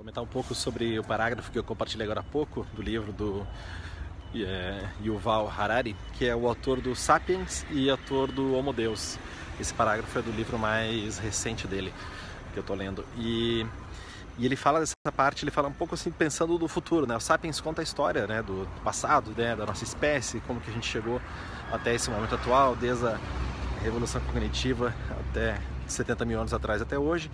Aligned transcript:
Comentar 0.00 0.24
um 0.24 0.26
pouco 0.26 0.54
sobre 0.54 0.98
o 0.98 1.04
parágrafo 1.04 1.52
que 1.52 1.58
eu 1.58 1.62
compartilhei 1.62 2.06
agora 2.06 2.20
há 2.20 2.22
pouco 2.22 2.66
do 2.72 2.80
livro 2.80 3.12
do 3.12 3.46
é, 4.34 4.88
Yuval 5.04 5.46
Harari, 5.46 5.94
que 6.14 6.26
é 6.26 6.34
o 6.34 6.48
autor 6.48 6.80
do 6.80 6.96
Sapiens 6.96 7.66
e 7.70 7.90
autor 7.90 8.32
do 8.32 8.54
Homo 8.54 8.72
Deus. 8.72 9.18
Esse 9.60 9.74
parágrafo 9.74 10.18
é 10.18 10.22
do 10.22 10.30
livro 10.30 10.58
mais 10.58 11.18
recente 11.18 11.66
dele, 11.66 11.92
que 12.54 12.58
eu 12.58 12.62
estou 12.62 12.74
lendo. 12.74 13.04
E, 13.18 13.66
e, 14.38 14.46
ele 14.46 14.56
fala 14.56 14.80
dessa 14.80 14.94
parte, 15.14 15.44
ele 15.44 15.50
fala 15.50 15.68
um 15.68 15.74
pouco 15.74 15.94
assim, 15.94 16.10
pensando 16.10 16.58
no 16.58 16.66
futuro, 16.66 17.06
né? 17.06 17.14
O 17.14 17.20
Sapiens 17.20 17.60
conta 17.60 17.82
a 17.82 17.84
história 17.84 18.26
né, 18.26 18.42
do, 18.42 18.66
passado, 18.82 19.34
né, 19.36 19.54
da 19.54 19.66
nossa 19.66 19.84
espécie, 19.84 20.40
como 20.46 20.62
que 20.62 20.70
a 20.70 20.72
gente 20.72 20.88
chegou 20.88 21.20
até 21.70 21.94
esse 21.94 22.08
momento 22.08 22.36
atual, 22.36 22.74
desde 22.74 23.06
a 23.06 23.20
revolução 23.82 24.22
cognitiva 24.22 24.94
até 25.28 25.60
70 25.86 26.24
mil 26.24 26.40
anos 26.40 26.54
atrás 26.54 26.80
até 26.80 26.98
hoje. 26.98 27.30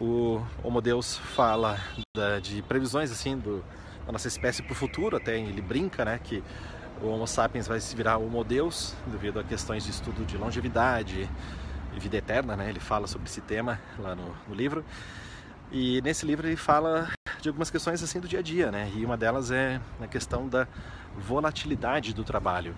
O 0.00 0.40
Homo 0.62 0.80
Deus 0.80 1.16
fala 1.16 1.78
da, 2.16 2.38
de 2.38 2.62
previsões 2.62 3.10
assim 3.10 3.36
do, 3.36 3.64
da 4.06 4.12
nossa 4.12 4.28
espécie 4.28 4.62
para 4.62 4.72
o 4.72 4.74
futuro, 4.74 5.16
até 5.16 5.38
ele 5.38 5.60
brinca, 5.60 6.04
né, 6.04 6.20
que 6.22 6.42
o 7.02 7.08
Homo 7.08 7.26
sapiens 7.26 7.66
vai 7.66 7.80
se 7.80 7.94
virar 7.96 8.16
Homo 8.16 8.44
Deus 8.44 8.94
devido 9.06 9.40
a 9.40 9.44
questões 9.44 9.84
de 9.84 9.90
estudo 9.90 10.24
de 10.24 10.36
longevidade 10.36 11.28
e 11.96 12.00
vida 12.00 12.16
eterna, 12.16 12.56
né? 12.56 12.68
Ele 12.68 12.80
fala 12.80 13.06
sobre 13.06 13.28
esse 13.28 13.40
tema 13.40 13.80
lá 13.98 14.14
no, 14.14 14.34
no 14.48 14.54
livro. 14.54 14.84
E 15.70 16.00
nesse 16.02 16.24
livro 16.26 16.46
ele 16.46 16.56
fala 16.56 17.08
de 17.40 17.48
algumas 17.48 17.70
questões 17.70 18.02
assim 18.02 18.20
do 18.20 18.26
dia 18.26 18.38
a 18.40 18.42
dia, 18.42 18.70
né? 18.70 18.90
E 18.94 19.04
uma 19.04 19.16
delas 19.16 19.50
é 19.50 19.80
a 20.00 20.06
questão 20.06 20.48
da 20.48 20.66
volatilidade 21.16 22.14
do 22.14 22.24
trabalho. 22.24 22.74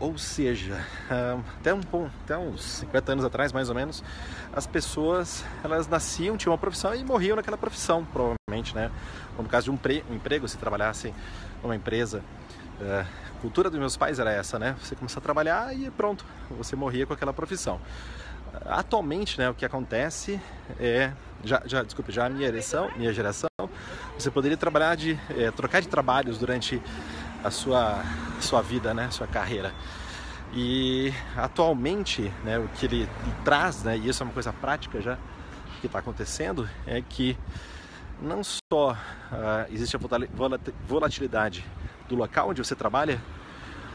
Ou 0.00 0.16
seja, 0.16 0.84
até, 1.60 1.74
um, 1.74 1.80
até 2.24 2.36
uns 2.36 2.62
50 2.62 3.12
anos 3.12 3.24
atrás, 3.24 3.52
mais 3.52 3.68
ou 3.68 3.74
menos, 3.74 4.02
as 4.52 4.66
pessoas 4.66 5.44
elas 5.64 5.88
nasciam, 5.88 6.36
tinham 6.36 6.52
uma 6.52 6.58
profissão 6.58 6.94
e 6.94 7.04
morriam 7.04 7.36
naquela 7.36 7.58
profissão, 7.58 8.04
provavelmente, 8.04 8.74
né? 8.74 8.90
Ou 9.36 9.42
no 9.42 9.48
caso 9.48 9.64
de 9.64 9.70
um, 9.70 9.76
pre, 9.76 10.04
um 10.10 10.14
emprego, 10.14 10.46
se 10.48 10.56
trabalhassem 10.56 11.14
numa 11.62 11.74
empresa. 11.74 12.22
A 12.80 13.40
cultura 13.40 13.68
dos 13.68 13.78
meus 13.78 13.96
pais 13.96 14.20
era 14.20 14.30
essa, 14.30 14.58
né? 14.58 14.76
Você 14.80 14.94
começava 14.94 15.20
a 15.20 15.22
trabalhar 15.22 15.76
e 15.76 15.90
pronto, 15.90 16.24
você 16.50 16.76
morria 16.76 17.06
com 17.06 17.12
aquela 17.12 17.32
profissão. 17.32 17.80
Atualmente, 18.66 19.38
né, 19.38 19.50
o 19.50 19.54
que 19.54 19.64
acontece 19.64 20.40
é, 20.80 21.12
já, 21.44 21.62
já 21.66 21.82
desculpe, 21.82 22.10
já 22.10 22.26
a 22.26 22.28
minha 22.30 22.48
geração, 22.48 22.90
minha 22.96 23.12
geração, 23.12 23.48
você 24.18 24.30
poderia 24.30 24.56
trabalhar 24.56 24.96
de, 24.96 25.18
é, 25.36 25.50
trocar 25.50 25.80
de 25.80 25.88
trabalhos 25.88 26.38
durante 26.38 26.82
a 27.42 27.50
sua, 27.50 28.02
a 28.36 28.40
sua 28.40 28.62
vida, 28.62 28.92
né, 28.94 29.10
sua 29.10 29.26
carreira. 29.26 29.72
E 30.52 31.12
atualmente, 31.36 32.32
né, 32.44 32.58
o 32.58 32.68
que 32.68 32.86
ele 32.86 33.08
traz, 33.44 33.82
né, 33.82 33.96
e 33.96 34.08
isso 34.08 34.22
é 34.22 34.24
uma 34.24 34.32
coisa 34.32 34.52
prática 34.52 35.00
já 35.00 35.18
que 35.80 35.86
está 35.86 35.98
acontecendo, 35.98 36.68
é 36.86 37.00
que 37.00 37.36
não 38.20 38.42
só 38.42 38.92
uh, 38.92 38.96
existe 39.72 39.96
a 39.96 40.00
volatilidade 40.86 41.64
do 42.08 42.16
local 42.16 42.50
onde 42.50 42.64
você 42.64 42.74
trabalha, 42.74 43.20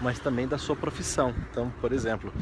mas 0.00 0.18
também 0.18 0.46
da 0.46 0.58
sua 0.58 0.76
profissão. 0.76 1.34
Então, 1.50 1.72
por 1.80 1.92
exemplo, 1.92 2.32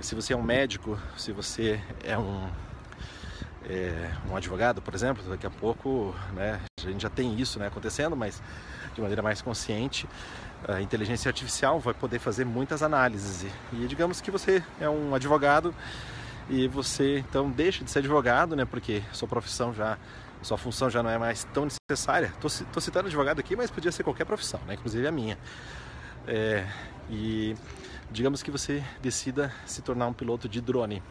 se 0.00 0.14
você 0.14 0.32
é 0.32 0.36
um 0.36 0.42
médico, 0.42 0.98
se 1.16 1.32
você 1.32 1.80
é 2.04 2.16
um, 2.16 2.48
é, 3.68 4.10
um 4.30 4.34
advogado, 4.34 4.80
por 4.80 4.94
exemplo, 4.94 5.22
daqui 5.28 5.46
a 5.46 5.50
pouco 5.50 6.14
né, 6.32 6.60
a 6.78 6.90
gente 6.90 7.02
já 7.02 7.10
tem 7.10 7.38
isso 7.38 7.58
né, 7.58 7.66
acontecendo, 7.66 8.16
mas 8.16 8.42
de 8.94 9.00
maneira 9.00 9.22
mais 9.22 9.42
consciente, 9.42 10.08
a 10.66 10.80
inteligência 10.80 11.28
artificial 11.28 11.78
vai 11.78 11.94
poder 11.94 12.18
fazer 12.18 12.44
muitas 12.44 12.82
análises. 12.82 13.44
E, 13.72 13.84
e 13.84 13.86
digamos 13.86 14.20
que 14.20 14.30
você 14.30 14.62
é 14.80 14.88
um 14.88 15.14
advogado 15.14 15.74
e 16.48 16.66
você 16.66 17.18
então 17.18 17.50
deixa 17.50 17.84
de 17.84 17.90
ser 17.90 17.98
advogado, 17.98 18.56
né, 18.56 18.64
porque 18.64 19.02
sua 19.12 19.28
profissão 19.28 19.74
já, 19.74 19.98
sua 20.42 20.56
função 20.56 20.88
já 20.88 21.02
não 21.02 21.10
é 21.10 21.18
mais 21.18 21.44
tão 21.52 21.68
necessária. 21.90 22.32
Estou 22.42 22.80
citando 22.80 23.08
advogado 23.08 23.38
aqui, 23.38 23.54
mas 23.54 23.70
podia 23.70 23.92
ser 23.92 24.02
qualquer 24.02 24.24
profissão, 24.24 24.60
né, 24.66 24.74
inclusive 24.74 25.06
a 25.06 25.12
minha. 25.12 25.38
É, 26.26 26.66
e 27.10 27.54
digamos 28.10 28.42
que 28.42 28.50
você 28.50 28.82
decida 29.02 29.52
se 29.66 29.82
tornar 29.82 30.06
um 30.06 30.12
piloto 30.12 30.48
de 30.48 30.60
drone. 30.60 31.02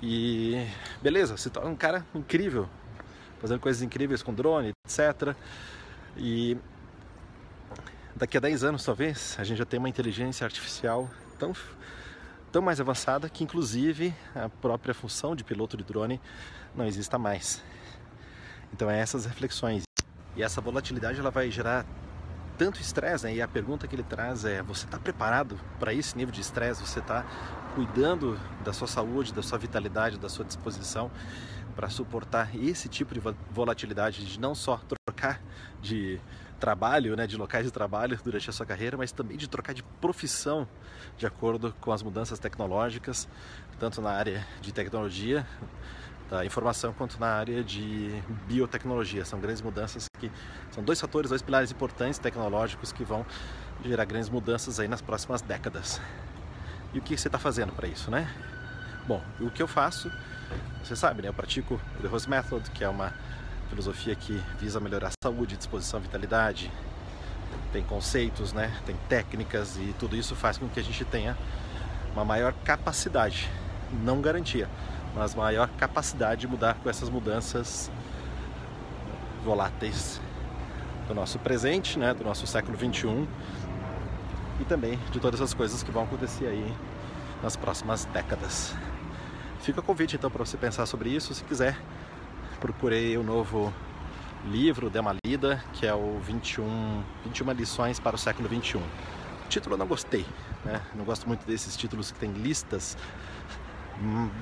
E 0.00 0.66
beleza, 1.02 1.36
você 1.36 1.50
torna 1.50 1.70
um 1.70 1.76
cara 1.76 2.06
incrível, 2.14 2.68
fazendo 3.40 3.60
coisas 3.60 3.82
incríveis 3.82 4.22
com 4.22 4.32
drone, 4.32 4.72
etc. 4.86 5.36
E 6.16 6.56
daqui 8.14 8.36
a 8.36 8.40
10 8.40 8.64
anos, 8.64 8.84
talvez, 8.84 9.36
a 9.38 9.44
gente 9.44 9.58
já 9.58 9.64
tem 9.64 9.78
uma 9.78 9.88
inteligência 9.88 10.44
artificial 10.44 11.10
tão, 11.38 11.52
tão 12.50 12.62
mais 12.62 12.80
avançada 12.80 13.28
que, 13.28 13.44
inclusive, 13.44 14.14
a 14.34 14.48
própria 14.48 14.94
função 14.94 15.34
de 15.34 15.44
piloto 15.44 15.76
de 15.76 15.84
drone 15.84 16.20
não 16.74 16.86
exista 16.86 17.18
mais. 17.18 17.62
Então, 18.72 18.90
é 18.90 18.98
essas 18.98 19.26
reflexões. 19.26 19.82
E 20.36 20.42
essa 20.42 20.60
volatilidade 20.60 21.20
ela 21.20 21.30
vai 21.30 21.50
gerar 21.50 21.84
tanto 22.62 22.80
estresse, 22.80 23.24
né? 23.24 23.34
E 23.34 23.42
a 23.42 23.48
pergunta 23.48 23.88
que 23.88 23.96
ele 23.96 24.04
traz 24.04 24.44
é: 24.44 24.62
você 24.62 24.84
está 24.84 24.96
preparado 24.96 25.58
para 25.80 25.92
esse 25.92 26.16
nível 26.16 26.32
de 26.32 26.40
estresse? 26.40 26.80
Você 26.80 27.00
está 27.00 27.26
cuidando 27.74 28.38
da 28.64 28.72
sua 28.72 28.86
saúde, 28.86 29.32
da 29.32 29.42
sua 29.42 29.58
vitalidade, 29.58 30.16
da 30.16 30.28
sua 30.28 30.44
disposição 30.44 31.10
para 31.74 31.88
suportar 31.88 32.54
esse 32.54 32.88
tipo 32.88 33.14
de 33.14 33.20
volatilidade 33.50 34.24
de 34.24 34.38
não 34.38 34.54
só 34.54 34.80
trocar 35.06 35.40
de 35.80 36.20
trabalho, 36.60 37.16
né, 37.16 37.26
de 37.26 37.36
locais 37.36 37.64
de 37.64 37.72
trabalho 37.72 38.16
durante 38.22 38.48
a 38.48 38.52
sua 38.52 38.64
carreira, 38.64 38.96
mas 38.96 39.10
também 39.10 39.36
de 39.36 39.48
trocar 39.48 39.72
de 39.72 39.82
profissão 39.82 40.68
de 41.18 41.26
acordo 41.26 41.74
com 41.80 41.90
as 41.90 42.02
mudanças 42.02 42.38
tecnológicas, 42.38 43.26
tanto 43.80 44.00
na 44.00 44.10
área 44.10 44.46
de 44.60 44.70
tecnologia 44.70 45.44
da 46.32 46.46
informação 46.46 46.94
quanto 46.94 47.20
na 47.20 47.26
área 47.26 47.62
de 47.62 48.10
biotecnologia. 48.46 49.22
São 49.22 49.38
grandes 49.38 49.60
mudanças 49.60 50.06
que 50.18 50.32
são 50.70 50.82
dois 50.82 50.98
fatores, 50.98 51.28
dois 51.28 51.42
pilares 51.42 51.70
importantes 51.70 52.18
tecnológicos 52.18 52.90
que 52.90 53.04
vão 53.04 53.26
gerar 53.84 54.06
grandes 54.06 54.30
mudanças 54.30 54.80
aí 54.80 54.88
nas 54.88 55.02
próximas 55.02 55.42
décadas. 55.42 56.00
E 56.94 56.98
o 56.98 57.02
que 57.02 57.18
você 57.18 57.28
está 57.28 57.38
fazendo 57.38 57.70
para 57.74 57.86
isso, 57.86 58.10
né? 58.10 58.26
Bom, 59.06 59.22
o 59.40 59.50
que 59.50 59.62
eu 59.62 59.68
faço, 59.68 60.10
você 60.82 60.96
sabe, 60.96 61.20
né? 61.20 61.28
Eu 61.28 61.34
pratico 61.34 61.78
o 61.98 62.02
The 62.02 62.08
Rose 62.08 62.26
Method, 62.26 62.70
que 62.70 62.82
é 62.82 62.88
uma 62.88 63.12
filosofia 63.68 64.14
que 64.14 64.42
visa 64.58 64.80
melhorar 64.80 65.08
a 65.08 65.12
saúde, 65.22 65.54
disposição, 65.54 66.00
vitalidade. 66.00 66.72
Tem 67.74 67.82
conceitos, 67.82 68.54
né? 68.54 68.74
Tem 68.86 68.96
técnicas 69.06 69.76
e 69.76 69.94
tudo 69.98 70.16
isso 70.16 70.34
faz 70.34 70.56
com 70.56 70.66
que 70.66 70.80
a 70.80 70.82
gente 70.82 71.04
tenha 71.04 71.36
uma 72.14 72.24
maior 72.24 72.54
capacidade, 72.64 73.50
não 74.02 74.22
garantia, 74.22 74.66
mas 75.14 75.34
maior 75.34 75.68
capacidade 75.78 76.42
de 76.42 76.48
mudar 76.48 76.74
com 76.74 76.88
essas 76.88 77.08
mudanças 77.08 77.90
voláteis 79.44 80.20
do 81.06 81.14
nosso 81.14 81.38
presente, 81.38 81.98
né, 81.98 82.14
do 82.14 82.24
nosso 82.24 82.46
século 82.46 82.76
21 82.76 83.26
e 84.60 84.64
também 84.64 84.98
de 85.10 85.20
todas 85.20 85.40
as 85.40 85.52
coisas 85.52 85.82
que 85.82 85.90
vão 85.90 86.04
acontecer 86.04 86.46
aí 86.46 86.74
nas 87.42 87.56
próximas 87.56 88.04
décadas. 88.06 88.74
Fica 89.60 89.80
o 89.80 89.82
convite 89.82 90.16
então 90.16 90.30
para 90.30 90.44
você 90.44 90.56
pensar 90.56 90.86
sobre 90.86 91.10
isso, 91.10 91.34
se 91.34 91.44
quiser 91.44 91.76
procurei 92.62 93.16
o 93.16 93.24
novo 93.24 93.74
livro, 94.46 94.88
dê 94.88 95.00
uma 95.00 95.16
lida, 95.26 95.60
que 95.72 95.84
é 95.84 95.92
o 95.92 96.20
21, 96.20 97.02
21 97.24 97.50
lições 97.50 97.98
para 97.98 98.14
o 98.14 98.18
século 98.18 98.48
21. 98.48 98.78
O 98.78 98.84
título 99.48 99.74
eu 99.74 99.78
não 99.78 99.86
gostei, 99.86 100.24
né? 100.64 100.80
Não 100.94 101.04
gosto 101.04 101.26
muito 101.26 101.44
desses 101.44 101.76
títulos 101.76 102.12
que 102.12 102.20
tem 102.20 102.30
listas, 102.30 102.96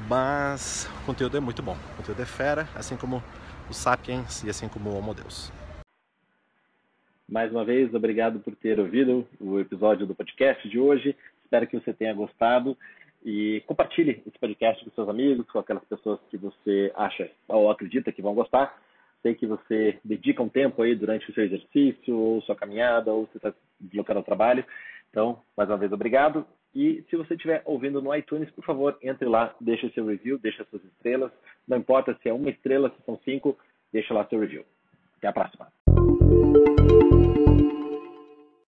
mas 0.08 0.88
o 1.02 1.06
conteúdo 1.06 1.36
é 1.36 1.40
muito 1.40 1.62
bom. 1.62 1.76
O 1.92 1.96
conteúdo 1.96 2.22
é 2.22 2.26
fera, 2.26 2.68
assim 2.74 2.96
como 2.96 3.22
o 3.68 3.72
Sapiens 3.72 4.42
e 4.44 4.50
assim 4.50 4.68
como 4.68 4.90
o 4.90 4.96
Homo 4.96 5.14
Deus. 5.14 5.52
Mais 7.28 7.50
uma 7.52 7.64
vez, 7.64 7.94
obrigado 7.94 8.40
por 8.40 8.56
ter 8.56 8.80
ouvido 8.80 9.26
o 9.40 9.60
episódio 9.60 10.06
do 10.06 10.14
podcast 10.14 10.68
de 10.68 10.80
hoje. 10.80 11.16
Espero 11.44 11.66
que 11.66 11.78
você 11.78 11.92
tenha 11.92 12.12
gostado. 12.12 12.76
E 13.24 13.62
compartilhe 13.66 14.22
esse 14.26 14.38
podcast 14.38 14.84
com 14.84 14.90
seus 14.92 15.08
amigos, 15.08 15.48
com 15.50 15.58
aquelas 15.58 15.84
pessoas 15.84 16.18
que 16.30 16.36
você 16.36 16.90
acha 16.96 17.30
ou 17.46 17.70
acredita 17.70 18.10
que 18.10 18.22
vão 18.22 18.34
gostar. 18.34 18.76
Sei 19.22 19.34
que 19.34 19.46
você 19.46 19.98
dedica 20.02 20.42
um 20.42 20.48
tempo 20.48 20.82
aí 20.82 20.94
durante 20.94 21.30
o 21.30 21.34
seu 21.34 21.44
exercício, 21.44 22.16
ou 22.16 22.40
sua 22.42 22.56
caminhada, 22.56 23.12
ou 23.12 23.26
você 23.26 23.36
está 23.36 23.52
deslocando 23.78 24.18
ao 24.18 24.24
trabalho. 24.24 24.64
Então, 25.10 25.40
mais 25.56 25.68
uma 25.68 25.76
vez, 25.76 25.92
obrigado. 25.92 26.46
E 26.74 27.04
se 27.10 27.16
você 27.16 27.34
estiver 27.34 27.62
ouvindo 27.64 28.00
no 28.00 28.14
iTunes, 28.14 28.50
por 28.50 28.64
favor, 28.64 28.96
entre 29.02 29.28
lá, 29.28 29.54
deixe 29.60 29.90
seu 29.90 30.06
review, 30.06 30.38
deixe 30.38 30.64
suas 30.64 30.84
estrelas. 30.84 31.32
Não 31.66 31.76
importa 31.76 32.16
se 32.22 32.28
é 32.28 32.32
uma 32.32 32.50
estrela, 32.50 32.90
se 32.90 33.04
são 33.04 33.18
cinco, 33.24 33.58
deixa 33.92 34.14
lá 34.14 34.24
seu 34.26 34.38
review. 34.38 34.64
Até 35.18 35.28
a 35.28 35.32
próxima. 35.32 35.68